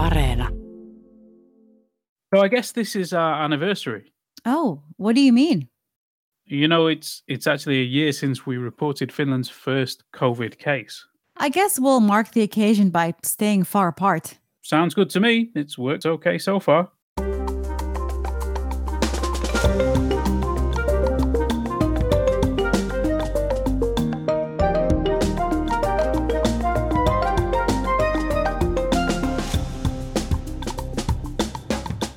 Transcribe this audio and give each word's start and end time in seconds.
Areena. 0.00 0.48
So 2.32 2.40
I 2.40 2.48
guess 2.48 2.72
this 2.72 2.96
is 2.96 3.12
our 3.12 3.44
anniversary. 3.44 4.12
Oh, 4.46 4.82
what 4.96 5.14
do 5.14 5.20
you 5.20 5.32
mean? 5.32 5.68
You 6.46 6.68
know, 6.68 6.86
it's 6.86 7.22
it's 7.28 7.46
actually 7.46 7.80
a 7.80 7.84
year 7.84 8.12
since 8.12 8.46
we 8.46 8.56
reported 8.56 9.12
Finland's 9.12 9.50
first 9.50 10.04
COVID 10.14 10.58
case. 10.58 11.04
I 11.36 11.48
guess 11.48 11.78
we'll 11.78 12.00
mark 12.00 12.32
the 12.32 12.42
occasion 12.42 12.90
by 12.90 13.14
staying 13.22 13.64
far 13.64 13.88
apart. 13.88 14.38
Sounds 14.62 14.94
good 14.94 15.10
to 15.10 15.20
me. 15.20 15.50
It's 15.54 15.78
worked 15.78 16.06
okay 16.06 16.38
so 16.38 16.60
far. 16.60 16.90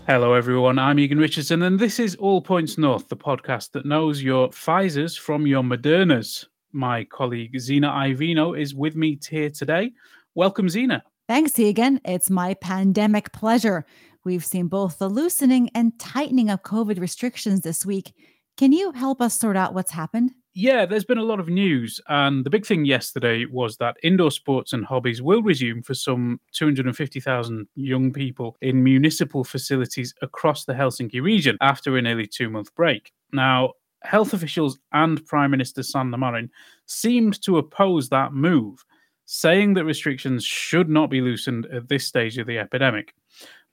Hello, 0.05 0.33
everyone. 0.33 0.79
I'm 0.79 0.99
Egan 0.99 1.17
Richardson, 1.17 1.61
and 1.61 1.79
this 1.79 1.97
is 1.97 2.15
All 2.15 2.41
Points 2.41 2.77
North, 2.77 3.07
the 3.07 3.15
podcast 3.15 3.71
that 3.71 3.85
knows 3.85 4.21
your 4.21 4.49
Pfizer's 4.49 5.15
from 5.15 5.47
your 5.47 5.63
Modernas. 5.63 6.45
My 6.73 7.05
colleague 7.05 7.57
Zena 7.57 7.89
Iovino 7.89 8.59
is 8.59 8.75
with 8.75 8.97
me 8.97 9.17
here 9.29 9.49
today. 9.49 9.93
Welcome, 10.35 10.67
Zena. 10.67 11.05
Thanks, 11.29 11.57
Egan. 11.57 12.01
It's 12.03 12.29
my 12.29 12.53
pandemic 12.55 13.31
pleasure. 13.31 13.85
We've 14.25 14.43
seen 14.43 14.67
both 14.67 14.99
the 14.99 15.09
loosening 15.09 15.69
and 15.73 15.97
tightening 15.97 16.49
of 16.49 16.63
COVID 16.63 16.99
restrictions 16.99 17.61
this 17.61 17.85
week. 17.85 18.13
Can 18.57 18.73
you 18.73 18.91
help 18.91 19.21
us 19.21 19.39
sort 19.39 19.55
out 19.55 19.73
what's 19.73 19.91
happened? 19.91 20.31
Yeah, 20.55 20.85
there's 20.85 21.05
been 21.05 21.17
a 21.17 21.23
lot 21.23 21.39
of 21.39 21.47
news, 21.49 21.99
and 22.09 22.45
the 22.45 22.49
big 22.51 22.63
thing 22.63 22.85
yesterday 22.85 23.45
was 23.45 23.77
that 23.77 23.97
indoor 24.03 24.29
sports 24.29 24.71
and 24.71 24.85
hobbies 24.85 25.19
will 25.19 25.41
resume 25.41 25.81
for 25.81 25.95
some 25.95 26.39
250,000 26.51 27.67
young 27.73 28.13
people 28.13 28.55
in 28.61 28.83
municipal 28.83 29.43
facilities 29.43 30.13
across 30.21 30.65
the 30.65 30.73
Helsinki 30.73 31.23
region 31.23 31.57
after 31.59 31.97
a 31.97 32.01
nearly 32.03 32.27
two 32.27 32.51
month 32.51 32.73
break. 32.75 33.11
Now, 33.31 33.73
health 34.03 34.33
officials 34.33 34.77
and 34.91 35.25
Prime 35.25 35.49
Minister 35.49 35.81
Sanna 35.81 36.19
Marin 36.19 36.51
seemed 36.85 37.41
to 37.41 37.57
oppose 37.57 38.09
that 38.09 38.33
move, 38.33 38.85
saying 39.25 39.73
that 39.73 39.85
restrictions 39.85 40.43
should 40.45 40.87
not 40.87 41.09
be 41.09 41.21
loosened 41.21 41.65
at 41.73 41.89
this 41.89 42.05
stage 42.05 42.37
of 42.37 42.45
the 42.45 42.59
epidemic. 42.59 43.15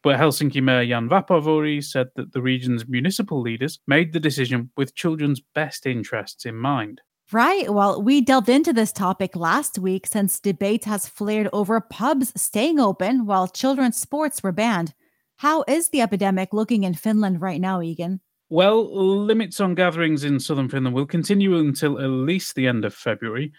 But 0.03 0.19
Helsinki 0.19 0.63
Mayor 0.63 0.87
Jan 0.87 1.09
Vapaavuori 1.09 1.85
said 1.85 2.09
that 2.17 2.33
the 2.33 2.41
region's 2.41 2.89
municipal 2.89 3.41
leaders 3.41 3.79
made 3.87 4.13
the 4.13 4.21
decision 4.21 4.71
with 4.77 4.95
children's 4.95 5.41
best 5.55 5.87
interests 5.87 6.47
in 6.47 6.57
mind. 6.57 7.03
Right. 7.33 7.73
Well, 7.73 8.03
we 8.03 8.21
delved 8.21 8.49
into 8.49 8.73
this 8.73 8.93
topic 8.93 9.37
last 9.37 9.79
week 9.79 10.07
since 10.07 10.41
debate 10.41 10.85
has 10.87 11.07
flared 11.07 11.49
over 11.53 11.81
pubs 11.81 12.33
staying 12.35 12.81
open 12.81 13.25
while 13.25 13.47
children's 13.47 13.99
sports 13.99 14.43
were 14.43 14.53
banned. 14.53 14.95
How 15.37 15.65
is 15.69 15.91
the 15.91 16.01
epidemic 16.01 16.53
looking 16.53 16.83
in 16.83 16.95
Finland 16.95 17.41
right 17.41 17.61
now, 17.61 17.81
Egan? 17.83 18.21
Well, 18.49 19.25
limits 19.25 19.61
on 19.61 19.77
gatherings 19.77 20.25
in 20.25 20.41
southern 20.41 20.69
Finland 20.69 20.95
will 20.95 21.07
continue 21.07 21.57
until 21.59 22.01
at 22.01 22.09
least 22.09 22.57
the 22.57 22.67
end 22.67 22.85
of 22.85 22.93
February. 22.93 23.53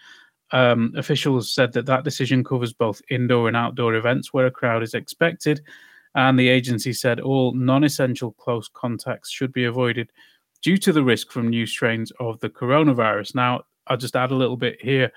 Um, 0.50 0.92
officials 0.98 1.50
said 1.50 1.72
that 1.72 1.86
that 1.86 2.04
decision 2.04 2.44
covers 2.44 2.74
both 2.74 3.00
indoor 3.08 3.48
and 3.48 3.56
outdoor 3.56 3.94
events 3.94 4.34
where 4.34 4.46
a 4.46 4.50
crowd 4.50 4.82
is 4.82 4.92
expected, 4.92 5.62
and 6.14 6.38
the 6.38 6.48
agency 6.48 6.92
said 6.92 7.20
all 7.20 7.52
non 7.54 7.84
essential 7.84 8.32
close 8.32 8.68
contacts 8.68 9.30
should 9.30 9.52
be 9.52 9.64
avoided 9.64 10.10
due 10.62 10.76
to 10.78 10.92
the 10.92 11.02
risk 11.02 11.30
from 11.30 11.48
new 11.48 11.66
strains 11.66 12.12
of 12.20 12.38
the 12.40 12.50
coronavirus. 12.50 13.34
Now, 13.34 13.62
I'll 13.86 13.96
just 13.96 14.16
add 14.16 14.30
a 14.30 14.36
little 14.36 14.56
bit 14.56 14.80
here 14.80 15.10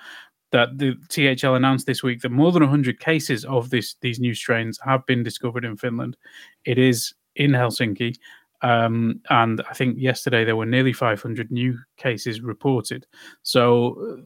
that 0.51 0.77
the 0.77 0.95
THL 1.09 1.55
announced 1.55 1.85
this 1.85 2.01
week 2.01 2.21
that 2.21 2.31
more 2.31 2.51
than 2.51 2.63
100 2.63 2.99
cases 2.99 3.45
of 3.45 3.69
this 3.69 3.95
these 4.01 4.19
new 4.19 4.33
strains 4.33 4.79
have 4.83 5.05
been 5.05 5.23
discovered 5.23 5.65
in 5.65 5.77
Finland. 5.77 6.17
It 6.65 6.77
is 6.77 7.13
in 7.35 7.51
Helsinki. 7.51 8.15
Um, 8.61 9.21
and 9.29 9.61
I 9.69 9.73
think 9.73 9.97
yesterday 9.99 10.43
there 10.43 10.55
were 10.55 10.65
nearly 10.65 10.93
500 10.93 11.51
new 11.51 11.77
cases 11.97 12.41
reported. 12.41 13.05
So 13.43 13.97
uh, 14.01 14.21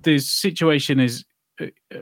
the 0.00 0.18
situation 0.18 0.98
is 0.98 1.24
uh, 1.60 1.66
uh, 1.94 1.98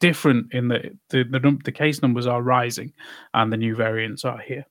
different 0.00 0.52
in 0.52 0.68
the 0.68 0.96
the, 1.10 1.24
the 1.24 1.58
the 1.64 1.72
case 1.72 2.02
numbers 2.02 2.26
are 2.26 2.42
rising 2.42 2.92
and 3.34 3.52
the 3.52 3.56
new 3.56 3.74
variants 3.74 4.24
are 4.24 4.38
here. 4.38 4.64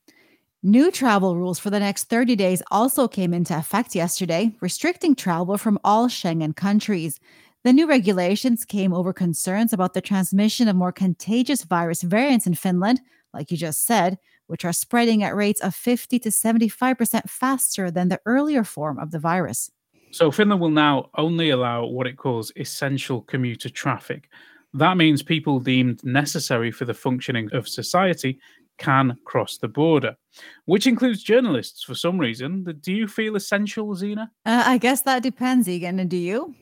New 0.64 0.92
travel 0.92 1.38
rules 1.38 1.60
for 1.60 1.70
the 1.70 1.80
next 1.80 2.06
30 2.06 2.36
days 2.36 2.64
also 2.72 3.08
came 3.08 3.34
into 3.34 3.56
effect 3.56 3.94
yesterday, 3.94 4.56
restricting 4.60 5.16
travel 5.16 5.58
from 5.58 5.80
all 5.84 6.08
Schengen 6.08 6.56
countries. 6.56 7.20
The 7.64 7.72
new 7.72 7.88
regulations 7.88 8.66
came 8.66 8.94
over 8.94 9.14
concerns 9.14 9.72
about 9.72 9.94
the 9.94 10.02
transmission 10.02 10.68
of 10.68 10.76
more 10.76 10.92
contagious 10.92 11.64
virus 11.64 12.02
variants 12.02 12.48
in 12.48 12.56
Finland, 12.56 13.02
like 13.34 13.52
you 13.52 13.58
just 13.58 13.86
said, 13.86 14.18
which 14.48 14.66
are 14.66 14.74
spreading 14.74 15.22
at 15.22 15.36
rates 15.36 15.62
of 15.62 15.76
50 15.76 16.18
to 16.20 16.30
75% 16.30 17.30
faster 17.30 17.92
than 17.92 18.10
the 18.10 18.20
earlier 18.26 18.64
form 18.64 18.98
of 18.98 19.12
the 19.12 19.20
virus. 19.20 19.70
So, 20.12 20.32
Finland 20.32 20.62
will 20.62 20.72
now 20.72 21.10
only 21.18 21.50
allow 21.50 21.86
what 21.86 22.08
it 22.08 22.18
calls 22.18 22.52
essential 22.56 23.22
commuter 23.22 23.70
traffic, 23.70 24.30
that 24.74 24.98
means 24.98 25.24
people 25.24 25.60
deemed 25.60 26.04
necessary 26.04 26.72
for 26.72 26.86
the 26.86 26.94
functioning 26.94 27.50
of 27.54 27.68
society 27.68 28.40
can 28.78 29.18
cross 29.26 29.58
the 29.58 29.68
border, 29.68 30.16
which 30.66 30.88
includes 30.88 31.24
journalists 31.24 31.84
for 31.84 31.96
some 31.96 32.18
reason. 32.18 32.64
Do 32.82 32.94
you 32.94 33.08
feel 33.08 33.36
essential, 33.36 33.96
Zena? 33.96 34.32
Uh, 34.46 34.64
I 34.66 34.78
guess 34.78 35.02
that 35.02 35.24
depends, 35.24 35.68
Egan. 35.68 36.00
And 36.00 36.10
do 36.10 36.18
you? 36.18 36.54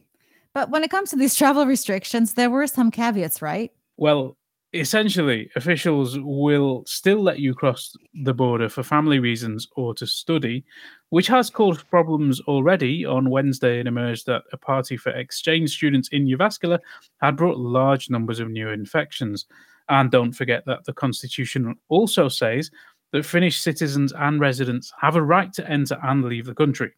But 0.53 0.69
when 0.69 0.83
it 0.83 0.91
comes 0.91 1.09
to 1.09 1.17
these 1.17 1.35
travel 1.35 1.65
restrictions, 1.65 2.33
there 2.33 2.49
were 2.49 2.67
some 2.67 2.89
caveats, 2.89 3.41
right? 3.41 3.71
Well, 3.97 4.37
essentially, 4.75 5.49
officials 5.55 6.17
will 6.19 6.83
still 6.85 7.21
let 7.21 7.39
you 7.39 7.53
cross 7.53 7.95
the 8.23 8.33
border 8.33 8.69
for 8.69 8.83
family 8.83 9.19
reasons 9.19 9.67
or 9.75 9.93
to 9.95 10.05
study, 10.05 10.65
which 11.09 11.27
has 11.27 11.49
caused 11.49 11.89
problems 11.89 12.41
already. 12.41 13.05
On 13.05 13.29
Wednesday, 13.29 13.79
it 13.79 13.87
emerged 13.87 14.25
that 14.25 14.43
a 14.51 14.57
party 14.57 14.97
for 14.97 15.11
exchange 15.11 15.71
students 15.71 16.09
in 16.09 16.27
Jyväskylä 16.27 16.79
had 17.21 17.37
brought 17.37 17.57
large 17.57 18.09
numbers 18.09 18.39
of 18.39 18.49
new 18.49 18.69
infections. 18.69 19.45
And 19.87 20.11
don't 20.11 20.33
forget 20.33 20.65
that 20.65 20.83
the 20.85 20.93
Constitution 20.93 21.75
also 21.89 22.27
says 22.27 22.69
that 23.11 23.25
Finnish 23.25 23.61
citizens 23.61 24.13
and 24.17 24.39
residents 24.39 24.91
have 24.99 25.15
a 25.15 25.23
right 25.23 25.53
to 25.53 25.69
enter 25.69 25.97
and 26.03 26.25
leave 26.25 26.45
the 26.45 26.55
country. 26.55 26.91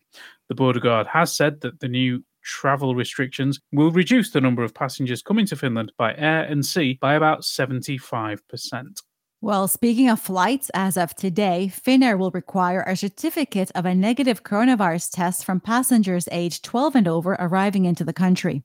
The 0.47 0.55
border 0.55 0.79
guard 0.79 1.05
has 1.07 1.31
said 1.31 1.61
that 1.61 1.79
the 1.79 1.87
new 1.87 2.23
travel 2.47 2.95
restrictions 2.95 3.59
will 3.71 3.91
reduce 3.91 4.31
the 4.31 4.41
number 4.41 4.63
of 4.63 4.73
passengers 4.73 5.21
coming 5.21 5.45
to 5.45 5.55
Finland 5.55 5.91
by 5.97 6.15
air 6.15 6.43
and 6.43 6.65
sea 6.65 6.97
by 7.01 7.15
about 7.15 7.41
75%. 7.41 9.01
Well, 9.39 9.67
speaking 9.67 10.09
of 10.09 10.19
flights, 10.19 10.71
as 10.73 10.97
of 10.97 11.13
today, 11.13 11.71
Finnair 11.71 12.17
will 12.17 12.31
require 12.31 12.81
a 12.81 12.95
certificate 12.95 13.71
of 13.75 13.85
a 13.85 13.93
negative 13.93 14.43
coronavirus 14.43 15.11
test 15.11 15.45
from 15.45 15.59
passengers 15.59 16.27
aged 16.31 16.63
12 16.63 16.95
and 16.95 17.07
over 17.07 17.33
arriving 17.33 17.85
into 17.85 18.03
the 18.03 18.13
country. 18.13 18.63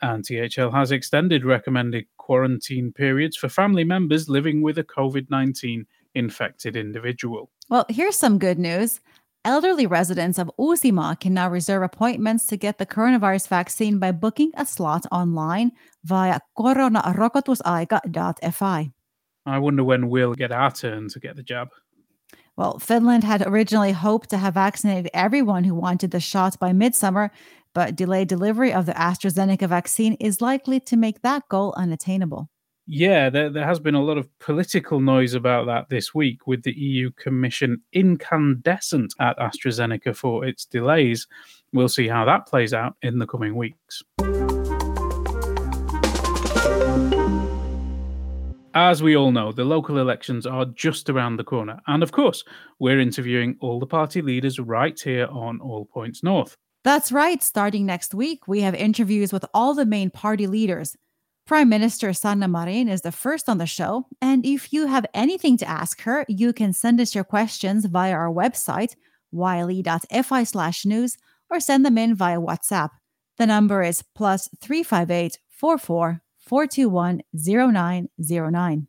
And 0.00 0.24
THL 0.24 0.70
has 0.70 0.92
extended 0.92 1.44
recommended 1.44 2.06
quarantine 2.18 2.92
periods 2.92 3.36
for 3.36 3.48
family 3.48 3.84
members 3.84 4.28
living 4.28 4.62
with 4.62 4.78
a 4.78 4.84
COVID 4.84 5.28
19 5.28 5.84
infected 6.14 6.76
individual. 6.76 7.50
Well, 7.68 7.86
here's 7.88 8.16
some 8.16 8.38
good 8.38 8.58
news. 8.58 9.00
Elderly 9.42 9.86
residents 9.86 10.38
of 10.38 10.50
Uusimaa 10.58 11.18
can 11.18 11.32
now 11.32 11.48
reserve 11.48 11.82
appointments 11.82 12.46
to 12.46 12.58
get 12.58 12.76
the 12.76 12.84
coronavirus 12.84 13.48
vaccine 13.48 13.98
by 13.98 14.12
booking 14.12 14.52
a 14.54 14.66
slot 14.66 15.06
online 15.10 15.72
via 16.04 16.40
koronarokotusaika.fi. 16.58 18.92
I 19.46 19.58
wonder 19.58 19.82
when 19.82 20.10
we'll 20.10 20.34
get 20.34 20.52
our 20.52 20.70
turn 20.70 21.08
to 21.08 21.18
get 21.18 21.36
the 21.36 21.42
jab. 21.42 21.70
Well, 22.54 22.78
Finland 22.78 23.24
had 23.24 23.42
originally 23.46 23.92
hoped 23.92 24.28
to 24.30 24.36
have 24.36 24.52
vaccinated 24.54 25.10
everyone 25.14 25.64
who 25.64 25.74
wanted 25.74 26.10
the 26.10 26.20
shot 26.20 26.58
by 26.58 26.74
midsummer, 26.74 27.30
but 27.72 27.96
delayed 27.96 28.28
delivery 28.28 28.74
of 28.74 28.84
the 28.84 28.92
AstraZeneca 28.92 29.66
vaccine 29.66 30.18
is 30.20 30.42
likely 30.42 30.80
to 30.80 30.98
make 30.98 31.22
that 31.22 31.48
goal 31.48 31.72
unattainable. 31.78 32.50
Yeah, 32.92 33.30
there, 33.30 33.48
there 33.50 33.64
has 33.64 33.78
been 33.78 33.94
a 33.94 34.02
lot 34.02 34.18
of 34.18 34.28
political 34.40 34.98
noise 34.98 35.34
about 35.34 35.66
that 35.66 35.90
this 35.90 36.12
week, 36.12 36.48
with 36.48 36.64
the 36.64 36.76
EU 36.76 37.12
Commission 37.12 37.82
incandescent 37.92 39.14
at 39.20 39.38
AstraZeneca 39.38 40.16
for 40.16 40.44
its 40.44 40.64
delays. 40.64 41.28
We'll 41.72 41.88
see 41.88 42.08
how 42.08 42.24
that 42.24 42.48
plays 42.48 42.74
out 42.74 42.96
in 43.00 43.20
the 43.20 43.28
coming 43.28 43.54
weeks. 43.54 44.02
As 48.74 49.04
we 49.04 49.16
all 49.16 49.30
know, 49.30 49.52
the 49.52 49.64
local 49.64 49.98
elections 49.98 50.44
are 50.44 50.64
just 50.64 51.08
around 51.08 51.36
the 51.36 51.44
corner. 51.44 51.78
And 51.86 52.02
of 52.02 52.10
course, 52.10 52.42
we're 52.80 52.98
interviewing 52.98 53.56
all 53.60 53.78
the 53.78 53.86
party 53.86 54.20
leaders 54.20 54.58
right 54.58 54.98
here 54.98 55.28
on 55.30 55.60
All 55.60 55.84
Points 55.84 56.24
North. 56.24 56.56
That's 56.82 57.12
right. 57.12 57.40
Starting 57.40 57.86
next 57.86 58.14
week, 58.14 58.48
we 58.48 58.62
have 58.62 58.74
interviews 58.74 59.32
with 59.32 59.44
all 59.54 59.74
the 59.74 59.86
main 59.86 60.10
party 60.10 60.48
leaders. 60.48 60.96
Prime 61.46 61.68
Minister 61.68 62.12
Sanna 62.12 62.46
Marin 62.46 62.88
is 62.88 63.00
the 63.00 63.10
first 63.10 63.48
on 63.48 63.58
the 63.58 63.66
show, 63.66 64.06
and 64.20 64.46
if 64.46 64.72
you 64.72 64.86
have 64.86 65.06
anything 65.14 65.56
to 65.58 65.68
ask 65.68 66.00
her, 66.02 66.24
you 66.28 66.52
can 66.52 66.72
send 66.72 67.00
us 67.00 67.14
your 67.14 67.24
questions 67.24 67.86
via 67.86 68.12
our 68.12 68.30
website, 68.30 68.94
yle.fi 69.32 70.44
slash 70.44 70.84
news, 70.84 71.16
or 71.50 71.58
send 71.58 71.84
them 71.84 71.98
in 71.98 72.14
via 72.14 72.38
WhatsApp. 72.38 72.90
The 73.38 73.46
number 73.46 73.82
is 73.82 74.04
plus 74.14 74.48
358 74.60 75.38
44 75.48 76.22
421 76.38 77.22
0909. 77.34 78.86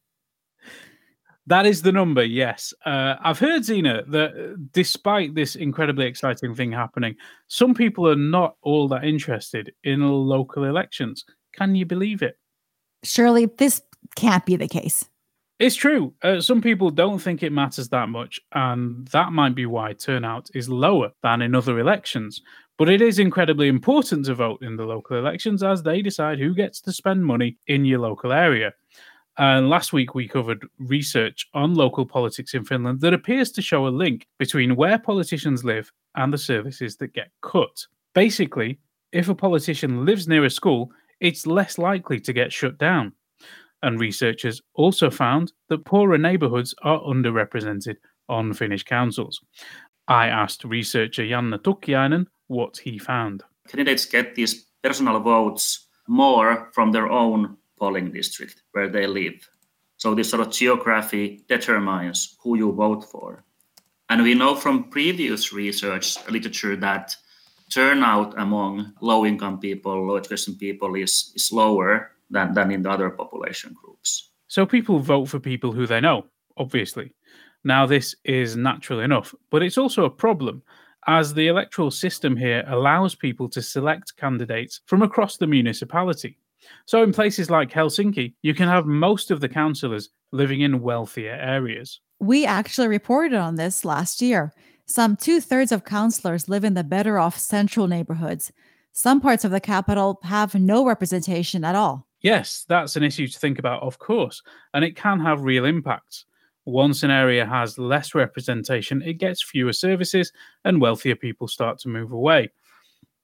That 1.47 1.65
is 1.65 1.81
the 1.81 1.91
number, 1.91 2.23
yes. 2.23 2.73
Uh, 2.85 3.15
I've 3.21 3.39
heard, 3.39 3.65
Zena, 3.65 4.03
that 4.07 4.31
uh, 4.31 4.55
despite 4.71 5.33
this 5.33 5.55
incredibly 5.55 6.05
exciting 6.05 6.53
thing 6.53 6.71
happening, 6.71 7.15
some 7.47 7.73
people 7.73 8.07
are 8.07 8.15
not 8.15 8.55
all 8.61 8.87
that 8.89 9.03
interested 9.03 9.73
in 9.83 10.07
local 10.07 10.65
elections. 10.65 11.25
Can 11.53 11.75
you 11.75 11.85
believe 11.85 12.21
it? 12.21 12.37
Surely 13.03 13.45
this 13.45 13.81
can't 14.15 14.45
be 14.45 14.55
the 14.55 14.67
case. 14.67 15.05
It's 15.59 15.75
true. 15.75 16.13
Uh, 16.23 16.41
some 16.41 16.59
people 16.59 16.89
don't 16.89 17.19
think 17.19 17.43
it 17.43 17.51
matters 17.51 17.89
that 17.89 18.09
much, 18.09 18.39
and 18.53 19.07
that 19.09 19.31
might 19.31 19.53
be 19.53 19.67
why 19.67 19.93
turnout 19.93 20.49
is 20.55 20.67
lower 20.67 21.11
than 21.21 21.43
in 21.43 21.53
other 21.53 21.79
elections. 21.79 22.41
But 22.79 22.89
it 22.89 22.99
is 22.99 23.19
incredibly 23.19 23.67
important 23.67 24.25
to 24.25 24.33
vote 24.33 24.63
in 24.63 24.75
the 24.75 24.85
local 24.85 25.17
elections 25.17 25.61
as 25.61 25.83
they 25.83 26.01
decide 26.01 26.39
who 26.39 26.55
gets 26.55 26.81
to 26.81 26.91
spend 26.91 27.23
money 27.23 27.57
in 27.67 27.85
your 27.85 27.99
local 27.99 28.33
area. 28.33 28.73
And 29.37 29.69
last 29.69 29.93
week 29.93 30.15
we 30.15 30.27
covered 30.27 30.65
research 30.79 31.47
on 31.53 31.75
local 31.75 32.07
politics 32.07 32.55
in 32.55 32.65
Finland 32.65 33.01
that 33.01 33.13
appears 33.13 33.51
to 33.51 33.61
show 33.61 33.87
a 33.87 33.89
link 33.89 34.25
between 34.39 34.75
where 34.75 34.97
politicians 34.97 35.63
live 35.63 35.91
and 36.15 36.33
the 36.33 36.39
services 36.39 36.97
that 36.97 37.13
get 37.13 37.29
cut. 37.41 37.85
Basically, 38.15 38.79
if 39.11 39.29
a 39.29 39.35
politician 39.35 40.05
lives 40.05 40.27
near 40.27 40.45
a 40.45 40.49
school, 40.49 40.91
it's 41.21 41.47
less 41.47 41.77
likely 41.77 42.19
to 42.19 42.33
get 42.33 42.51
shut 42.51 42.77
down. 42.77 43.13
And 43.83 43.99
researchers 43.99 44.61
also 44.73 45.09
found 45.09 45.53
that 45.69 45.85
poorer 45.85 46.17
neighbourhoods 46.17 46.75
are 46.83 46.99
underrepresented 47.01 47.95
on 48.27 48.53
Finnish 48.53 48.83
councils. 48.83 49.41
I 50.07 50.27
asked 50.27 50.65
researcher 50.65 51.23
Janne 51.23 51.57
Tukiainen 51.59 52.27
what 52.47 52.77
he 52.77 52.97
found. 52.97 53.43
Candidates 53.67 54.05
get 54.05 54.35
these 54.35 54.65
personal 54.83 55.19
votes 55.19 55.87
more 56.07 56.69
from 56.73 56.91
their 56.91 57.09
own 57.09 57.57
polling 57.79 58.11
district 58.11 58.63
where 58.73 58.89
they 58.89 59.07
live. 59.07 59.49
So 59.97 60.13
this 60.13 60.29
sort 60.29 60.41
of 60.41 60.51
geography 60.51 61.45
determines 61.47 62.35
who 62.41 62.57
you 62.57 62.71
vote 62.71 63.03
for. 63.05 63.43
And 64.09 64.23
we 64.23 64.33
know 64.33 64.55
from 64.55 64.89
previous 64.89 65.53
research 65.53 66.17
literature 66.27 66.75
that 66.75 67.15
turnout 67.71 68.39
among 68.39 68.93
low 69.01 69.25
income 69.25 69.59
people, 69.59 70.07
low 70.07 70.17
education 70.17 70.55
people 70.55 70.95
is, 70.95 71.31
is 71.35 71.51
lower 71.51 72.11
than, 72.29 72.53
than 72.53 72.71
in 72.71 72.83
the 72.83 72.89
other 72.89 73.09
population 73.09 73.73
groups. 73.73 74.29
So 74.47 74.65
people 74.65 74.99
vote 74.99 75.25
for 75.25 75.39
people 75.39 75.71
who 75.71 75.87
they 75.87 76.01
know, 76.01 76.25
obviously. 76.57 77.13
Now, 77.63 77.85
this 77.85 78.15
is 78.25 78.55
natural 78.55 78.99
enough, 78.99 79.33
but 79.49 79.61
it's 79.61 79.77
also 79.77 80.05
a 80.05 80.09
problem 80.09 80.63
as 81.07 81.33
the 81.33 81.47
electoral 81.47 81.91
system 81.91 82.35
here 82.35 82.63
allows 82.67 83.15
people 83.15 83.49
to 83.49 83.61
select 83.61 84.15
candidates 84.17 84.81
from 84.85 85.01
across 85.01 85.37
the 85.37 85.47
municipality. 85.47 86.37
So, 86.85 87.01
in 87.01 87.11
places 87.11 87.49
like 87.49 87.71
Helsinki, 87.71 88.33
you 88.41 88.53
can 88.53 88.67
have 88.67 88.85
most 88.85 89.31
of 89.31 89.39
the 89.39 89.49
councillors 89.49 90.09
living 90.31 90.61
in 90.61 90.81
wealthier 90.81 91.33
areas. 91.33 91.99
We 92.19 92.45
actually 92.45 92.87
reported 92.87 93.35
on 93.35 93.55
this 93.55 93.83
last 93.83 94.21
year. 94.21 94.53
Some 94.91 95.15
two 95.15 95.39
thirds 95.39 95.71
of 95.71 95.85
councillors 95.85 96.49
live 96.49 96.65
in 96.65 96.73
the 96.73 96.83
better 96.83 97.17
off 97.17 97.39
central 97.39 97.87
neighborhoods. 97.87 98.51
Some 98.91 99.21
parts 99.21 99.45
of 99.45 99.51
the 99.51 99.61
capital 99.61 100.19
have 100.23 100.53
no 100.53 100.85
representation 100.85 101.63
at 101.63 101.75
all. 101.75 102.09
Yes, 102.19 102.65
that's 102.67 102.97
an 102.97 103.03
issue 103.03 103.29
to 103.29 103.39
think 103.39 103.57
about, 103.57 103.81
of 103.83 103.99
course, 103.99 104.43
and 104.73 104.83
it 104.83 104.97
can 104.97 105.21
have 105.21 105.43
real 105.43 105.63
impacts. 105.63 106.25
Once 106.65 107.03
an 107.03 107.09
area 107.09 107.45
has 107.45 107.79
less 107.79 108.13
representation, 108.13 109.01
it 109.01 109.13
gets 109.13 109.41
fewer 109.41 109.71
services 109.71 110.33
and 110.65 110.81
wealthier 110.81 111.15
people 111.15 111.47
start 111.47 111.79
to 111.79 111.87
move 111.87 112.11
away. 112.11 112.49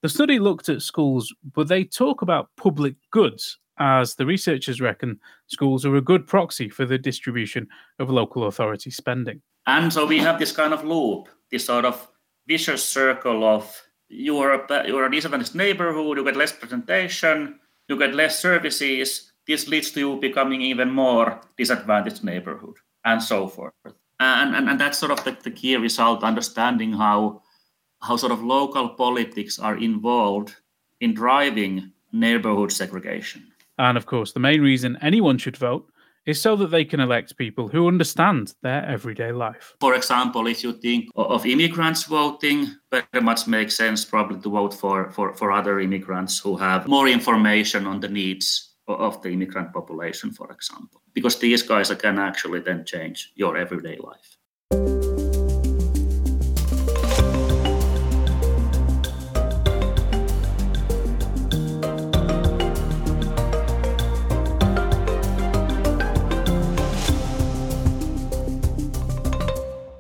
The 0.04 0.08
study 0.08 0.40
looked 0.40 0.70
at 0.70 0.82
schools, 0.82 1.36
but 1.54 1.68
they 1.68 1.84
talk 1.84 2.22
about 2.22 2.50
public 2.56 2.96
goods, 3.12 3.60
as 3.80 4.16
the 4.16 4.26
researchers 4.26 4.82
reckon 4.82 5.20
schools 5.48 5.86
are 5.86 5.96
a 5.96 6.02
good 6.02 6.28
proxy 6.28 6.70
for 6.70 6.86
the 6.86 6.98
distribution 6.98 7.68
of 8.00 8.10
local 8.10 8.46
authority 8.46 8.92
spending. 8.92 9.42
And 9.66 9.92
so 9.92 10.06
we 10.06 10.20
have 10.20 10.40
this 10.40 10.52
kind 10.52 10.74
of 10.74 10.84
loop, 10.84 11.28
this 11.52 11.66
sort 11.66 11.86
of 11.86 12.08
vicious 12.48 12.84
circle 12.84 13.44
of 13.44 13.82
you're 14.10 14.54
a, 14.54 14.88
you're 14.88 15.06
a 15.06 15.12
disadvantaged 15.12 15.56
neighborhood, 15.56 16.18
you 16.18 16.24
get 16.24 16.38
less 16.38 16.54
presentation, 16.54 17.60
you 17.88 17.98
get 17.98 18.16
less 18.16 18.40
services. 18.40 19.34
This 19.46 19.68
leads 19.68 19.92
to 19.92 20.00
you 20.00 20.20
becoming 20.20 20.62
even 20.62 20.90
more 20.92 21.42
disadvantaged 21.58 22.24
neighborhood, 22.24 22.76
and 23.06 23.22
so 23.22 23.48
forth. 23.48 23.74
And, 24.20 24.56
and, 24.56 24.70
and 24.70 24.80
that's 24.80 24.98
sort 24.98 25.12
of 25.12 25.24
the, 25.24 25.38
the 25.44 25.52
key 25.52 25.76
result, 25.76 26.24
understanding 26.24 26.94
how 26.94 27.42
how 28.02 28.16
sort 28.16 28.32
of 28.32 28.44
local 28.44 28.90
politics 28.90 29.58
are 29.60 29.76
involved 29.78 30.56
in 31.02 31.14
driving 31.14 31.92
neighborhood 32.12 32.72
segregation. 32.72 33.52
And 33.78 33.98
of 33.98 34.06
course, 34.06 34.34
the 34.34 34.40
main 34.40 34.62
reason 34.62 34.98
anyone 35.02 35.38
should 35.38 35.58
vote 35.58 35.90
is 36.26 36.42
so 36.42 36.58
that 36.58 36.72
they 36.72 36.84
can 36.84 37.00
elect 37.00 37.38
people 37.38 37.70
who 37.70 37.88
understand 37.88 38.54
their 38.62 38.86
everyday 38.86 39.32
life. 39.32 39.76
For 39.80 39.96
example, 39.96 40.46
if 40.48 40.62
you 40.62 40.74
think 40.74 41.10
of 41.16 41.46
immigrants 41.46 42.04
voting, 42.04 42.68
very 42.92 43.24
much 43.24 43.48
makes 43.48 43.78
sense 43.78 44.04
probably 44.04 44.42
to 44.42 44.50
vote 44.50 44.74
for, 44.74 45.10
for, 45.12 45.34
for 45.34 45.52
other 45.52 45.80
immigrants 45.80 46.38
who 46.38 46.58
have 46.58 46.88
more 46.88 47.08
information 47.08 47.88
on 47.88 48.02
the 48.02 48.10
needs 48.10 48.76
of 48.88 49.22
the 49.22 49.30
immigrant 49.30 49.74
population, 49.74 50.32
for 50.32 50.52
example, 50.52 51.02
because 51.14 51.40
these 51.40 51.62
guys 51.62 51.90
can 51.96 52.20
actually 52.20 52.60
then 52.60 52.86
change 52.86 53.32
your 53.36 53.58
everyday 53.58 53.98
life. 53.98 55.17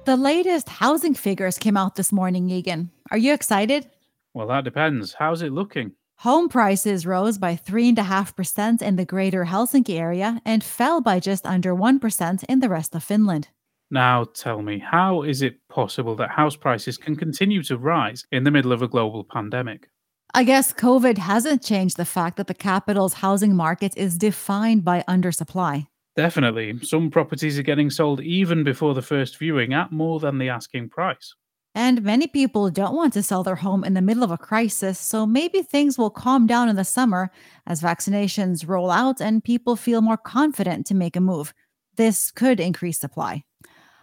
The 0.08 0.16
latest 0.16 0.70
housing 0.70 1.16
figures 1.16 1.58
came 1.58 1.76
out 1.76 1.96
this 1.96 2.14
morning, 2.14 2.50
Egan. 2.50 2.92
Are 3.12 3.18
you 3.18 3.34
excited? 3.34 3.90
Well, 4.34 4.48
that 4.48 4.64
depends. 4.64 5.16
How's 5.20 5.42
it 5.42 5.52
looking? 5.52 5.92
Home 6.20 6.48
prices 6.48 7.06
rose 7.06 7.38
by 7.38 7.58
3.5% 7.58 8.82
in 8.82 8.96
the 8.96 9.04
greater 9.04 9.44
Helsinki 9.44 10.00
area 10.00 10.42
and 10.46 10.64
fell 10.64 11.02
by 11.02 11.20
just 11.20 11.46
under 11.46 11.76
1% 11.76 12.46
in 12.46 12.60
the 12.62 12.70
rest 12.70 12.96
of 12.96 13.04
Finland. 13.04 13.50
Now, 13.92 14.24
tell 14.24 14.62
me, 14.62 14.80
how 14.80 15.24
is 15.24 15.42
it 15.42 15.60
possible 15.68 16.16
that 16.16 16.30
house 16.30 16.56
prices 16.56 16.98
can 16.98 17.18
continue 17.18 17.62
to 17.64 17.78
rise 17.78 18.26
in 18.32 18.46
the 18.46 18.52
middle 18.52 18.72
of 18.72 18.82
a 18.82 18.88
global 18.88 19.26
pandemic? 19.26 19.90
I 20.34 20.46
guess 20.46 20.72
COVID 20.72 21.18
hasn't 21.18 21.66
changed 21.66 21.98
the 21.98 22.06
fact 22.06 22.38
that 22.38 22.48
the 22.48 22.54
capital's 22.54 23.16
housing 23.16 23.58
market 23.58 23.98
is 23.98 24.18
defined 24.18 24.86
by 24.86 25.04
undersupply. 25.10 25.88
Definitely. 26.18 26.80
Some 26.82 27.12
properties 27.12 27.60
are 27.60 27.64
getting 27.64 27.92
sold 27.92 28.22
even 28.22 28.64
before 28.64 28.96
the 28.96 29.04
first 29.04 29.38
viewing 29.38 29.74
at 29.74 29.92
more 29.92 30.20
than 30.20 30.40
the 30.40 30.50
asking 30.50 30.90
price. 30.90 31.36
And 31.76 32.02
many 32.02 32.26
people 32.26 32.72
don't 32.72 32.96
want 32.96 33.14
to 33.14 33.22
sell 33.22 33.44
their 33.44 33.58
home 33.58 33.84
in 33.84 33.94
the 33.94 34.02
middle 34.02 34.24
of 34.24 34.32
a 34.32 34.38
crisis, 34.38 35.00
so 35.00 35.28
maybe 35.28 35.62
things 35.62 35.96
will 35.96 36.10
calm 36.10 36.48
down 36.48 36.70
in 36.70 36.76
the 36.76 36.84
summer 36.84 37.30
as 37.68 37.84
vaccinations 37.84 38.68
roll 38.68 38.90
out 38.90 39.22
and 39.22 39.44
people 39.44 39.76
feel 39.76 40.02
more 40.02 40.18
confident 40.18 40.88
to 40.88 40.96
make 40.96 41.16
a 41.16 41.22
move. 41.22 41.54
This 41.98 42.32
could 42.32 42.60
increase 42.60 42.98
supply. 42.98 43.44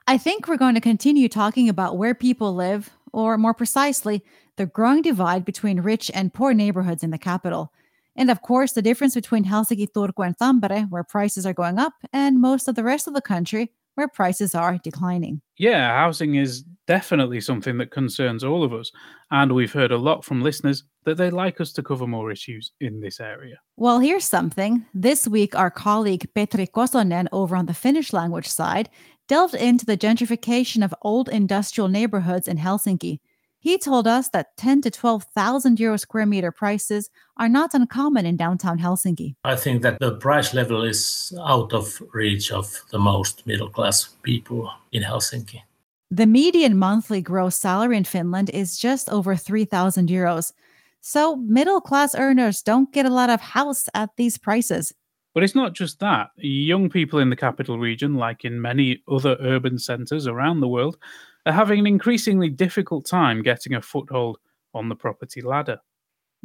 I 0.06 0.16
think 0.16 0.46
we're 0.46 0.56
going 0.56 0.76
to 0.76 0.80
continue 0.80 1.28
talking 1.28 1.68
about 1.68 1.98
where 1.98 2.14
people 2.14 2.54
live, 2.54 2.90
or 3.12 3.36
more 3.36 3.54
precisely, 3.54 4.22
the 4.56 4.66
growing 4.66 5.02
divide 5.02 5.44
between 5.44 5.80
rich 5.80 6.12
and 6.14 6.32
poor 6.32 6.54
neighborhoods 6.54 7.02
in 7.02 7.10
the 7.10 7.18
capital. 7.18 7.72
And 8.16 8.30
of 8.30 8.42
course, 8.42 8.72
the 8.72 8.82
difference 8.82 9.14
between 9.14 9.44
Helsinki, 9.44 9.88
Turku, 9.92 10.24
and 10.24 10.36
Tampere, 10.36 10.88
where 10.88 11.04
prices 11.04 11.46
are 11.46 11.52
going 11.52 11.78
up, 11.78 11.94
and 12.12 12.40
most 12.40 12.68
of 12.68 12.74
the 12.74 12.84
rest 12.84 13.06
of 13.06 13.14
the 13.14 13.20
country, 13.20 13.72
where 13.94 14.08
prices 14.08 14.54
are 14.54 14.78
declining. 14.78 15.40
Yeah, 15.56 15.96
housing 15.96 16.34
is 16.34 16.64
definitely 16.86 17.40
something 17.40 17.78
that 17.78 17.90
concerns 17.90 18.44
all 18.44 18.64
of 18.64 18.72
us. 18.72 18.90
And 19.30 19.52
we've 19.52 19.72
heard 19.72 19.92
a 19.92 19.98
lot 19.98 20.24
from 20.24 20.42
listeners 20.42 20.84
that 21.04 21.16
they'd 21.16 21.32
like 21.32 21.60
us 21.60 21.72
to 21.74 21.82
cover 21.82 22.06
more 22.06 22.30
issues 22.30 22.72
in 22.80 23.00
this 23.00 23.20
area. 23.20 23.56
Well, 23.76 24.00
here's 24.00 24.24
something. 24.24 24.84
This 24.94 25.28
week, 25.28 25.54
our 25.54 25.70
colleague 25.70 26.28
Petri 26.34 26.66
Kosonen 26.66 27.28
over 27.32 27.56
on 27.56 27.66
the 27.66 27.74
Finnish 27.74 28.12
language 28.12 28.48
side 28.48 28.88
delved 29.28 29.54
into 29.54 29.86
the 29.86 29.96
gentrification 29.96 30.84
of 30.84 30.94
old 31.02 31.28
industrial 31.28 31.88
neighborhoods 31.88 32.48
in 32.48 32.58
Helsinki. 32.58 33.20
He 33.64 33.78
told 33.78 34.06
us 34.06 34.28
that 34.28 34.58
10 34.58 34.82
to 34.82 34.90
12,000 34.90 35.80
euro 35.80 35.96
square 35.96 36.26
meter 36.26 36.52
prices 36.52 37.08
are 37.38 37.48
not 37.48 37.72
uncommon 37.72 38.26
in 38.26 38.36
downtown 38.36 38.78
Helsinki. 38.78 39.36
I 39.42 39.56
think 39.56 39.80
that 39.80 39.98
the 40.00 40.16
price 40.16 40.52
level 40.52 40.82
is 40.84 41.32
out 41.42 41.72
of 41.72 42.02
reach 42.12 42.52
of 42.52 42.82
the 42.90 42.98
most 42.98 43.46
middle 43.46 43.70
class 43.70 44.10
people 44.22 44.70
in 44.92 45.02
Helsinki. 45.02 45.62
The 46.10 46.26
median 46.26 46.76
monthly 46.76 47.22
gross 47.22 47.56
salary 47.56 47.96
in 47.96 48.04
Finland 48.04 48.50
is 48.50 48.76
just 48.78 49.08
over 49.08 49.34
3,000 49.34 50.10
euros. 50.10 50.52
So 51.00 51.36
middle 51.36 51.80
class 51.80 52.14
earners 52.14 52.60
don't 52.60 52.92
get 52.92 53.06
a 53.06 53.14
lot 53.14 53.30
of 53.30 53.40
house 53.40 53.88
at 53.94 54.10
these 54.18 54.36
prices. 54.36 54.92
But 55.32 55.42
it's 55.42 55.54
not 55.54 55.72
just 55.72 56.00
that. 56.00 56.32
Young 56.36 56.90
people 56.90 57.18
in 57.18 57.30
the 57.30 57.36
capital 57.36 57.78
region, 57.78 58.14
like 58.14 58.44
in 58.44 58.60
many 58.60 59.02
other 59.08 59.38
urban 59.40 59.78
centres 59.78 60.26
around 60.26 60.60
the 60.60 60.68
world, 60.68 60.98
are 61.46 61.52
having 61.52 61.80
an 61.80 61.86
increasingly 61.86 62.48
difficult 62.48 63.06
time 63.06 63.42
getting 63.42 63.74
a 63.74 63.82
foothold 63.82 64.38
on 64.72 64.88
the 64.88 64.96
property 64.96 65.40
ladder. 65.40 65.78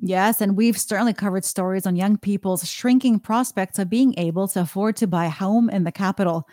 Yes, 0.01 0.39
and 0.39 0.55
we've 0.55 0.77
certainly 0.77 1.13
covered 1.13 1.43
stories 1.43 1.85
on 1.85 1.95
young 1.95 2.17
people's 2.17 2.67
shrinking 2.67 3.19
prospects 3.19 3.79
of 3.79 3.89
being 3.89 4.13
able 4.17 4.47
to 4.49 4.61
afford 4.61 4.95
to 4.97 5.07
buy 5.07 5.25
a 5.25 5.29
home 5.29 5.69
in 5.69 5.83
the 5.83 5.91
capital. 5.91 6.47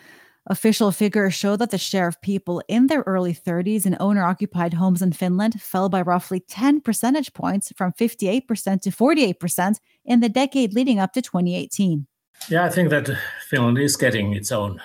Official 0.49 0.91
figures 0.91 1.33
show 1.33 1.57
that 1.57 1.71
the 1.71 1.77
share 1.77 2.07
of 2.07 2.21
people 2.21 2.61
in 2.69 2.87
their 2.87 3.01
early 3.01 3.33
30s 3.33 3.85
in 3.85 3.97
owner 3.99 4.23
occupied 4.23 4.73
homes 4.73 5.01
in 5.01 5.11
Finland 5.11 5.61
fell 5.61 5.89
by 5.89 6.01
roughly 6.01 6.39
10 6.39 6.81
percentage 6.81 7.33
points 7.33 7.71
from 7.75 7.91
58% 7.93 8.81
to 8.81 8.89
48% 8.89 9.75
in 10.05 10.21
the 10.21 10.29
decade 10.29 10.73
leading 10.73 10.99
up 10.99 11.11
to 11.13 11.21
2018. 11.21 12.07
Yeah, 12.49 12.65
I 12.65 12.69
think 12.69 12.89
that 12.89 13.09
Finland 13.49 13.77
is 13.77 13.97
getting 13.97 14.33
its 14.33 14.51
own 14.51 14.81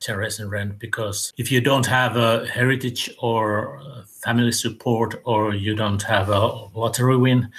generation 0.00 0.48
rent 0.48 0.78
because 0.78 1.32
if 1.36 1.52
you 1.52 1.60
don't 1.60 1.86
have 1.86 2.16
a 2.16 2.46
heritage 2.46 3.10
or 3.20 3.80
family 4.06 4.52
support 4.52 5.20
or 5.24 5.54
you 5.54 5.74
don't 5.74 6.02
have 6.02 6.28
a 6.28 6.68
lottery 6.74 7.16
win, 7.16 7.50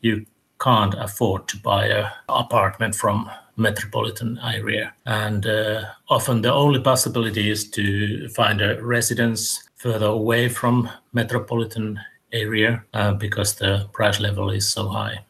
you 0.00 0.24
can't 0.60 0.94
afford 0.94 1.46
to 1.48 1.56
buy 1.58 1.86
an 1.86 2.06
apartment 2.28 2.94
from 2.94 3.30
metropolitan 3.56 4.38
area. 4.42 4.94
And 5.06 5.46
uh, 5.46 5.84
often 6.08 6.42
the 6.42 6.52
only 6.52 6.80
possibility 6.80 7.50
is 7.50 7.68
to 7.70 8.28
find 8.30 8.60
a 8.60 8.82
residence 8.82 9.68
further 9.76 10.06
away 10.06 10.48
from 10.48 10.88
metropolitan 11.12 12.00
area 12.32 12.84
uh, 12.94 13.14
because 13.14 13.56
the 13.56 13.88
price 13.92 14.20
level 14.20 14.50
is 14.50 14.68
so 14.68 14.88
high. 14.88 15.24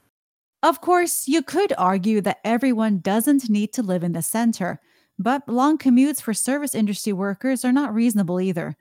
Of 0.63 0.81
course 0.81 1.29
you 1.29 1.43
could 1.43 1.73
argue 1.79 2.21
that 2.23 2.39
everyone 2.45 2.99
doesn't 2.99 3.49
need 3.49 3.73
to 3.75 3.83
live 3.83 4.03
in 4.03 4.13
the 4.13 4.23
center 4.23 4.81
but 5.19 5.49
long 5.49 5.79
commutes 5.79 6.21
for 6.21 6.33
service 6.33 6.75
industry 6.75 7.13
workers 7.13 7.65
are 7.65 7.73
not 7.73 7.95
reasonable 7.95 8.41
either 8.41 8.77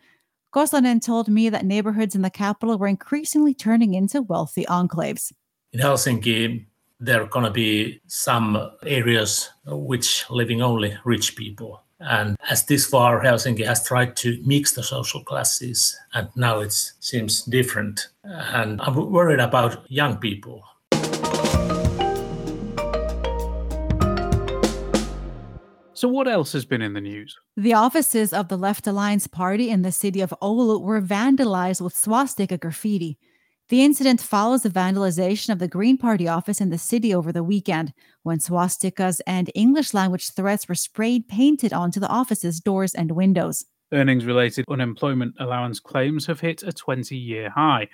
Kosonen 0.53 1.03
told 1.03 1.27
me 1.27 1.49
that 1.49 1.65
neighborhoods 1.65 2.15
in 2.15 2.21
the 2.21 2.29
capital 2.29 2.77
were 2.77 2.87
increasingly 2.87 3.53
turning 3.53 3.93
into 3.93 4.21
wealthy 4.21 4.65
enclaves. 4.65 5.31
In 5.73 5.79
Helsinki, 5.79 6.65
there 6.99 7.21
are 7.21 7.27
going 7.27 7.45
to 7.45 7.51
be 7.51 8.01
some 8.07 8.71
areas 8.83 9.49
which 9.65 10.27
living 10.29 10.61
only 10.61 10.97
rich 11.03 11.35
people. 11.35 11.83
And 11.99 12.37
as 12.49 12.65
this 12.65 12.85
far, 12.85 13.21
Helsinki 13.21 13.65
has 13.65 13.85
tried 13.85 14.15
to 14.17 14.41
mix 14.45 14.71
the 14.71 14.83
social 14.83 15.23
classes, 15.23 15.97
and 16.13 16.29
now 16.35 16.59
it 16.59 16.73
seems 16.73 17.43
different. 17.43 18.07
And 18.23 18.79
I'm 18.81 19.11
worried 19.11 19.39
about 19.39 19.85
young 19.91 20.17
people. 20.17 20.63
So, 25.97 26.07
what 26.07 26.27
else 26.27 26.51
has 26.51 26.63
been 26.63 26.83
in 26.83 26.93
the 26.93 27.01
news? 27.01 27.35
The 27.55 27.73
offices 27.73 28.31
of 28.31 28.49
the 28.49 28.55
Left 28.55 28.85
Alliance 28.85 29.25
Party 29.25 29.71
in 29.71 29.81
the 29.81 29.91
city 29.91 30.21
of 30.21 30.31
Oulu 30.43 30.79
were 30.79 31.01
vandalized 31.01 31.81
with 31.81 31.97
swastika 31.97 32.55
graffiti. 32.55 33.17
The 33.69 33.83
incident 33.83 34.21
follows 34.21 34.61
the 34.61 34.69
vandalization 34.69 35.49
of 35.49 35.57
the 35.57 35.67
Green 35.67 35.97
Party 35.97 36.27
office 36.27 36.61
in 36.61 36.69
the 36.69 36.77
city 36.77 37.15
over 37.15 37.31
the 37.31 37.43
weekend, 37.43 37.93
when 38.21 38.37
swastikas 38.37 39.21
and 39.25 39.49
English 39.55 39.91
language 39.95 40.29
threats 40.29 40.69
were 40.69 40.75
sprayed 40.75 41.27
painted 41.27 41.73
onto 41.73 41.99
the 41.99 42.09
office's 42.09 42.59
doors 42.59 42.93
and 42.93 43.13
windows. 43.13 43.65
Earnings 43.91 44.23
related 44.23 44.65
unemployment 44.69 45.33
allowance 45.39 45.79
claims 45.79 46.27
have 46.27 46.41
hit 46.41 46.61
a 46.61 46.71
20 46.71 47.17
year 47.17 47.49
high. 47.49 47.87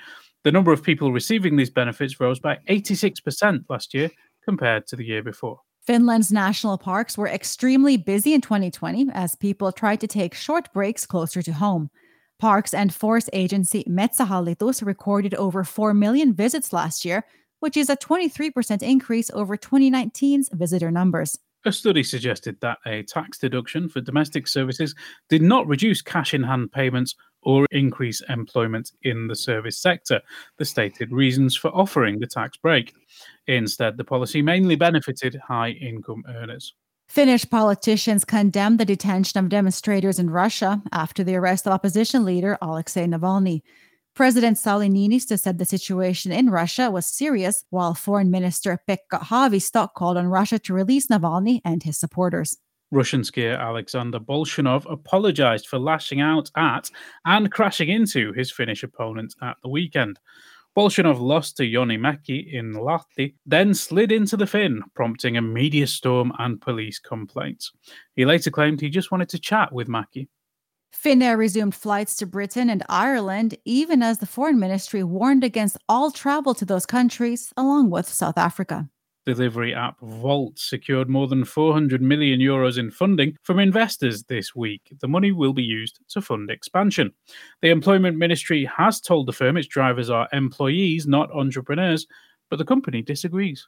The 0.43 0.51
number 0.51 0.74
of 0.74 0.83
people 0.83 1.13
receiving 1.13 1.55
these 1.55 1.69
benefits 1.69 2.19
rose 2.19 2.41
by 2.41 2.57
86% 2.67 3.62
last 3.69 3.93
year 3.93 4.12
compared 4.43 4.88
to 4.88 4.98
the 4.98 5.05
year 5.05 5.24
before. 5.24 5.62
Finland's 5.86 6.32
national 6.32 6.78
parks 6.78 7.18
were 7.18 7.28
extremely 7.28 7.98
busy 7.98 8.34
in 8.34 8.40
2020 8.40 9.08
as 9.13 9.36
people 9.36 9.70
tried 9.74 10.00
to 10.00 10.08
take 10.08 10.34
short 10.34 10.72
breaks 10.72 11.06
closer 11.06 11.42
to 11.42 11.52
home. 11.52 11.90
Parks 12.40 12.74
and 12.74 12.94
Forest 12.94 13.30
Agency 13.34 13.84
Metsähallitus 13.84 14.86
recorded 14.86 15.36
over 15.36 15.66
4 15.66 15.94
million 15.94 16.34
visits 16.34 16.72
last 16.72 17.04
year, 17.04 17.25
which 17.60 17.75
is 17.75 17.90
a 17.90 17.98
23% 17.98 18.82
increase 18.82 19.30
over 19.32 19.58
2019's 19.58 20.50
visitor 20.54 20.90
numbers. 20.90 21.38
A 21.66 21.72
study 21.72 22.04
suggested 22.04 22.58
that 22.62 22.78
a 22.86 23.04
tax 23.04 23.38
deduction 23.38 23.90
for 23.90 24.00
domestic 24.00 24.48
services 24.48 24.96
did 25.30 25.42
not 25.42 25.68
reduce 25.68 26.02
cash 26.02 26.34
in 26.34 26.44
hand 26.44 26.72
payments 26.72 27.16
or 27.42 27.66
increase 27.72 28.22
employment 28.30 28.92
in 29.04 29.28
the 29.28 29.36
service 29.36 29.78
sector, 29.78 30.22
the 30.58 30.66
stated 30.66 31.12
reasons 31.12 31.58
for 31.58 31.70
offering 31.70 32.20
the 32.20 32.28
tax 32.28 32.58
break. 32.58 32.94
Instead, 33.48 33.98
the 33.98 34.04
policy 34.04 34.42
mainly 34.42 34.76
benefited 34.76 35.40
high 35.48 35.72
income 35.72 36.24
earners. 36.28 36.74
Finnish 37.10 37.48
politicians 37.50 38.26
condemned 38.26 38.80
the 38.80 38.86
detention 38.86 39.40
of 39.40 39.50
demonstrators 39.50 40.20
in 40.20 40.30
Russia 40.30 40.82
after 40.92 41.24
the 41.24 41.36
arrest 41.36 41.68
of 41.68 41.74
opposition 41.74 42.26
leader 42.26 42.58
Alexei 42.62 43.06
Navalny. 43.06 43.62
President 44.16 44.58
Sauli 44.58 44.90
Niinistö 44.90 45.40
said 45.40 45.58
the 45.58 45.66
situation 45.66 46.32
in 46.32 46.50
Russia 46.50 46.90
was 46.92 47.06
serious, 47.06 47.66
while 47.72 47.94
Foreign 47.94 48.30
Minister 48.30 48.80
Pekka 48.88 49.20
Haavisto 49.20 49.88
called 49.94 50.18
on 50.18 50.28
Russia 50.28 50.60
to 50.60 50.74
release 50.74 51.08
Navalny 51.08 51.62
and 51.66 51.84
his 51.84 52.00
supporters. 52.00 52.58
Russian 52.92 53.22
skier 53.22 53.60
Alexander 53.60 54.20
Bolshunov 54.20 54.86
apologized 54.92 55.68
for 55.68 55.80
lashing 55.80 56.22
out 56.22 56.52
at 56.56 56.92
and 57.26 57.52
crashing 57.52 57.90
into 57.90 58.32
his 58.34 58.52
Finnish 58.52 58.84
opponent 58.84 59.34
at 59.42 59.58
the 59.64 59.70
weekend. 59.70 60.20
Bolshunov 60.75 61.20
lost 61.20 61.58
to 61.58 61.63
Joni 61.63 62.00
Mäki 62.00 62.51
in 62.51 62.74
Lahti, 62.74 63.36
then 63.46 63.74
slid 63.74 64.12
into 64.12 64.36
the 64.36 64.48
Finn, 64.48 64.82
prompting 64.96 65.38
a 65.38 65.42
media 65.42 65.86
storm 65.86 66.32
and 66.39 66.60
police 66.60 66.98
complaints. 66.98 67.72
He 68.15 68.25
later 68.25 68.50
claimed 68.50 68.82
he 68.82 68.89
just 68.89 69.12
wanted 69.12 69.30
to 69.30 69.39
chat 69.39 69.72
with 69.72 69.88
Mäki. 69.88 70.27
Finnair 70.94 71.38
resumed 71.38 71.75
flights 71.75 72.15
to 72.15 72.25
Britain 72.25 72.70
and 72.70 72.84
Ireland, 72.89 73.56
even 73.65 74.01
as 74.01 74.20
the 74.20 74.25
foreign 74.25 74.60
ministry 74.60 75.03
warned 75.03 75.44
against 75.44 75.77
all 75.89 76.12
travel 76.12 76.53
to 76.56 76.65
those 76.65 76.86
countries, 76.86 77.51
along 77.58 77.89
with 77.89 78.08
South 78.08 78.38
Africa 78.38 78.89
delivery 79.25 79.74
app 79.74 80.01
Wolt 80.01 80.60
secured 80.60 81.10
more 81.10 81.27
than 81.27 81.46
400 81.46 82.01
million 82.01 82.39
euros 82.39 82.77
in 82.77 82.92
funding 82.92 83.38
from 83.44 83.60
investors 83.60 84.24
this 84.24 84.56
week. 84.56 84.94
The 85.00 85.08
money 85.08 85.32
will 85.32 85.53
be 85.53 85.63
used 85.63 86.00
to 86.10 86.22
fund 86.22 86.50
expansion. 86.50 87.13
The 87.62 87.70
Employment 87.70 88.18
Ministry 88.18 88.65
has 88.65 89.00
told 89.01 89.27
the 89.27 89.34
firm 89.34 89.58
its 89.58 89.68
drivers 89.68 90.10
are 90.10 90.27
employees, 90.34 91.08
not 91.08 91.32
entrepreneurs, 91.32 92.06
but 92.50 92.58
the 92.58 92.65
company 92.65 93.01
disagrees. 93.01 93.68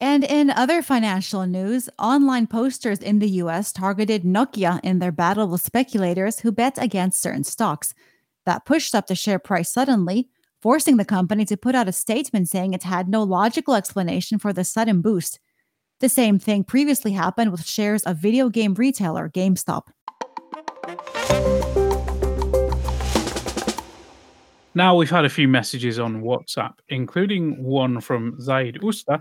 And 0.00 0.24
in 0.24 0.50
other 0.50 0.82
financial 0.82 1.46
news, 1.46 1.88
online 1.96 2.48
posters 2.48 2.98
in 2.98 3.20
the 3.20 3.28
US 3.42 3.72
targeted 3.72 4.24
Nokia 4.24 4.80
in 4.82 4.98
their 4.98 5.12
battle 5.12 5.46
with 5.46 5.60
speculators 5.60 6.40
who 6.40 6.50
bet 6.50 6.76
against 6.76 7.22
certain 7.22 7.44
stocks. 7.44 7.94
That 8.44 8.64
pushed 8.64 8.96
up 8.96 9.06
the 9.06 9.14
share 9.14 9.38
price 9.38 9.72
suddenly, 9.72 10.28
forcing 10.62 10.96
the 10.96 11.04
company 11.04 11.44
to 11.44 11.56
put 11.56 11.74
out 11.74 11.88
a 11.88 11.92
statement 11.92 12.48
saying 12.48 12.72
it 12.72 12.84
had 12.84 13.08
no 13.08 13.24
logical 13.24 13.74
explanation 13.74 14.38
for 14.38 14.52
the 14.52 14.62
sudden 14.62 15.02
boost. 15.02 15.40
The 15.98 16.08
same 16.08 16.38
thing 16.38 16.62
previously 16.62 17.12
happened 17.12 17.50
with 17.50 17.66
shares 17.66 18.04
of 18.04 18.16
video 18.16 18.48
game 18.48 18.74
retailer 18.74 19.28
GameStop. 19.28 19.88
Now 24.74 24.96
we've 24.96 25.10
had 25.10 25.24
a 25.24 25.28
few 25.28 25.48
messages 25.48 25.98
on 25.98 26.22
WhatsApp, 26.22 26.74
including 26.88 27.62
one 27.62 28.00
from 28.00 28.40
Zaid 28.40 28.78
Usta, 28.82 29.20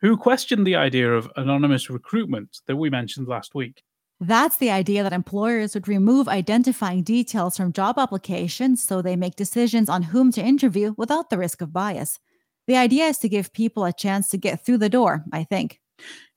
who 0.00 0.16
questioned 0.16 0.66
the 0.66 0.76
idea 0.76 1.12
of 1.12 1.30
anonymous 1.36 1.88
recruitment 1.88 2.58
that 2.66 2.76
we 2.76 2.90
mentioned 2.90 3.28
last 3.28 3.54
week. 3.54 3.82
That's 4.22 4.58
the 4.58 4.70
idea 4.70 5.02
that 5.02 5.14
employers 5.14 5.72
would 5.72 5.88
remove 5.88 6.28
identifying 6.28 7.02
details 7.02 7.56
from 7.56 7.72
job 7.72 7.98
applications 7.98 8.82
so 8.82 9.00
they 9.00 9.16
make 9.16 9.34
decisions 9.34 9.88
on 9.88 10.02
whom 10.02 10.30
to 10.32 10.44
interview 10.44 10.94
without 10.98 11.30
the 11.30 11.38
risk 11.38 11.62
of 11.62 11.72
bias. 11.72 12.18
The 12.66 12.76
idea 12.76 13.06
is 13.06 13.16
to 13.18 13.30
give 13.30 13.54
people 13.54 13.84
a 13.84 13.94
chance 13.94 14.28
to 14.28 14.36
get 14.36 14.64
through 14.64 14.78
the 14.78 14.90
door, 14.90 15.24
I 15.32 15.44
think. 15.44 15.80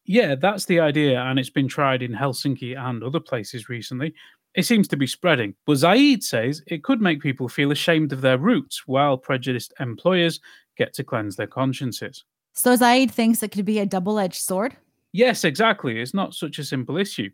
Yeah, 0.06 0.36
that's 0.36 0.66
the 0.66 0.80
idea, 0.80 1.20
and 1.22 1.38
it's 1.38 1.50
been 1.50 1.68
tried 1.68 2.02
in 2.02 2.14
Helsinki 2.14 2.78
and 2.78 3.04
other 3.04 3.20
places 3.20 3.68
recently. 3.68 4.14
It 4.56 4.66
seems 4.66 4.88
to 4.90 4.98
be 4.98 5.08
spreading. 5.08 5.56
But 5.66 5.76
Zaid 5.76 6.24
says 6.24 6.62
it 6.68 6.84
could 6.84 7.02
make 7.02 7.22
people 7.22 7.50
feel 7.50 7.72
ashamed 7.72 8.14
of 8.14 8.22
their 8.22 8.38
roots, 8.38 8.88
while 8.88 9.18
prejudiced 9.18 9.74
employers 9.80 10.40
get 10.78 10.94
to 10.94 11.04
cleanse 11.04 11.36
their 11.36 11.48
consciences. 11.48 12.24
So 12.54 12.76
Zaid 12.76 13.12
thinks 13.12 13.44
it 13.44 13.52
could 13.52 13.66
be 13.66 13.80
a 13.80 13.86
double 13.86 14.20
edged 14.20 14.42
sword? 14.42 14.78
Yes, 15.12 15.44
exactly. 15.44 16.00
It's 16.00 16.14
not 16.14 16.34
such 16.34 16.60
a 16.60 16.64
simple 16.64 16.98
issue. 16.98 17.30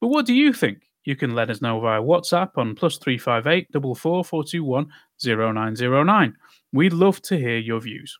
But 0.00 0.08
what 0.08 0.26
do 0.26 0.34
you 0.34 0.52
think? 0.52 0.84
You 1.04 1.16
can 1.16 1.34
let 1.34 1.50
us 1.50 1.60
know 1.60 1.80
via 1.80 2.00
WhatsApp 2.00 2.50
on 2.56 2.74
plus 2.74 2.98
three 2.98 3.18
five 3.18 3.46
eight 3.46 3.70
double 3.72 3.94
four 3.94 4.24
four 4.24 4.44
two 4.44 4.62
one 4.62 4.86
zero 5.20 5.50
nine 5.52 5.74
zero 5.74 6.02
nine. 6.02 6.36
We'd 6.72 6.92
love 6.92 7.20
to 7.22 7.36
hear 7.36 7.58
your 7.58 7.80
views. 7.80 8.16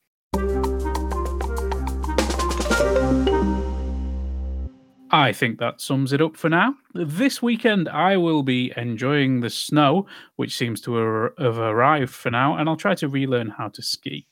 I 5.11 5.33
think 5.33 5.59
that 5.59 5.81
sums 5.81 6.13
it 6.13 6.21
up 6.21 6.37
for 6.37 6.51
now. 6.51 6.75
This 6.95 7.41
weekend, 7.41 7.89
I 7.89 8.17
will 8.17 8.43
be 8.43 8.73
enjoying 8.77 9.41
the 9.41 9.49
snow, 9.49 10.07
which 10.37 10.57
seems 10.57 10.81
to 10.83 11.31
have 11.39 11.59
arrived 11.59 12.11
for 12.13 12.31
now, 12.31 12.57
and 12.57 12.69
I'll 12.69 12.77
try 12.77 12.95
to 12.97 13.09
relearn 13.09 13.51
how 13.51 13.69
to 13.69 13.83
ski. 13.83 14.27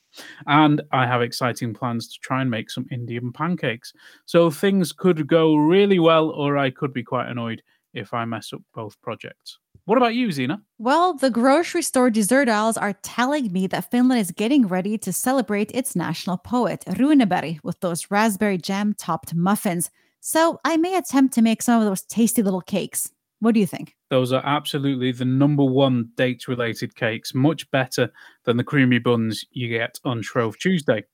And 0.46 0.82
I 0.92 1.06
have 1.06 1.22
exciting 1.22 1.74
plans 1.74 2.08
to 2.08 2.18
try 2.20 2.40
and 2.40 2.50
make 2.50 2.70
some 2.70 2.86
Indian 2.90 3.32
pancakes. 3.32 3.92
So 4.24 4.50
things 4.50 4.92
could 4.92 5.26
go 5.26 5.56
really 5.56 5.98
well, 5.98 6.30
or 6.30 6.56
I 6.56 6.70
could 6.70 6.92
be 6.92 7.02
quite 7.02 7.28
annoyed 7.28 7.62
if 7.94 8.12
I 8.12 8.24
mess 8.24 8.52
up 8.52 8.62
both 8.74 9.00
projects. 9.00 9.58
What 9.86 9.98
about 9.98 10.14
you, 10.14 10.32
Zena? 10.32 10.60
Well, 10.78 11.14
the 11.14 11.30
grocery 11.30 11.82
store 11.82 12.10
dessert 12.10 12.48
aisles 12.48 12.76
are 12.76 12.94
telling 13.02 13.52
me 13.52 13.68
that 13.68 13.90
Finland 13.90 14.20
is 14.20 14.32
getting 14.32 14.66
ready 14.66 14.98
to 14.98 15.12
celebrate 15.12 15.70
its 15.72 15.94
national 15.94 16.38
poet, 16.38 16.84
Runeberg, 16.88 17.60
with 17.62 17.78
those 17.80 18.10
raspberry 18.10 18.58
jam 18.58 18.94
topped 18.98 19.34
muffins. 19.34 19.90
So 20.20 20.58
I 20.64 20.76
may 20.76 20.96
attempt 20.96 21.34
to 21.34 21.42
make 21.42 21.62
some 21.62 21.80
of 21.80 21.86
those 21.86 22.02
tasty 22.02 22.42
little 22.42 22.60
cakes. 22.60 23.12
What 23.46 23.54
do 23.54 23.60
you 23.60 23.66
think? 23.66 23.94
Those 24.10 24.32
are 24.32 24.42
absolutely 24.44 25.12
the 25.12 25.24
number 25.24 25.62
one 25.62 26.10
date 26.16 26.48
related 26.48 26.96
cakes, 26.96 27.32
much 27.32 27.70
better 27.70 28.10
than 28.42 28.56
the 28.56 28.64
creamy 28.64 28.98
buns 28.98 29.44
you 29.52 29.68
get 29.68 30.00
on 30.04 30.20
Shrove 30.20 30.58
Tuesday. 30.58 31.04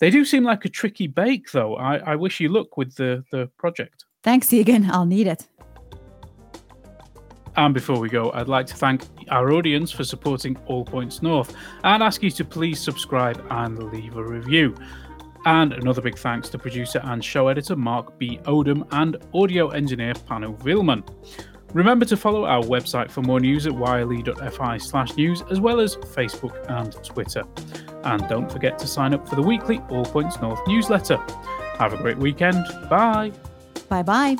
They 0.00 0.10
do 0.10 0.24
seem 0.24 0.42
like 0.42 0.64
a 0.64 0.68
tricky 0.68 1.06
bake, 1.06 1.52
though. 1.52 1.76
I, 1.76 1.98
I 1.98 2.16
wish 2.16 2.40
you 2.40 2.48
luck 2.48 2.76
with 2.76 2.96
the, 2.96 3.22
the 3.30 3.48
project. 3.56 4.04
Thanks, 4.24 4.52
Egan. 4.52 4.90
I'll 4.90 5.06
need 5.06 5.28
it. 5.28 5.46
And 7.54 7.72
before 7.72 8.00
we 8.00 8.08
go, 8.08 8.32
I'd 8.32 8.48
like 8.48 8.66
to 8.66 8.74
thank 8.74 9.04
our 9.28 9.52
audience 9.52 9.92
for 9.92 10.02
supporting 10.02 10.56
All 10.66 10.84
Points 10.84 11.22
North 11.22 11.54
and 11.84 12.02
ask 12.02 12.20
you 12.20 12.32
to 12.32 12.44
please 12.44 12.80
subscribe 12.80 13.40
and 13.48 13.92
leave 13.92 14.16
a 14.16 14.24
review. 14.24 14.74
And 15.44 15.72
another 15.72 16.02
big 16.02 16.18
thanks 16.18 16.48
to 16.48 16.58
producer 16.58 17.00
and 17.04 17.24
show 17.24 17.46
editor 17.46 17.76
Mark 17.76 18.18
B. 18.18 18.40
Odom 18.46 18.88
and 18.90 19.18
audio 19.32 19.68
engineer 19.68 20.14
Panu 20.14 20.58
Vilman. 20.58 21.04
Remember 21.72 22.04
to 22.06 22.16
follow 22.16 22.44
our 22.44 22.62
website 22.62 23.10
for 23.10 23.22
more 23.22 23.40
news 23.40 23.66
at 23.66 23.74
yle.fi 23.74 24.78
slash 24.78 25.16
news, 25.16 25.42
as 25.50 25.60
well 25.60 25.80
as 25.80 25.96
Facebook 25.96 26.54
and 26.70 26.92
Twitter. 27.04 27.42
And 28.04 28.26
don't 28.28 28.50
forget 28.50 28.78
to 28.78 28.86
sign 28.86 29.12
up 29.12 29.28
for 29.28 29.34
the 29.34 29.42
weekly 29.42 29.80
All 29.90 30.04
Points 30.04 30.40
North 30.40 30.60
newsletter. 30.66 31.18
Have 31.78 31.92
a 31.92 31.98
great 31.98 32.18
weekend. 32.18 32.64
Bye. 32.88 33.32
Bye 33.88 34.02
bye. 34.02 34.36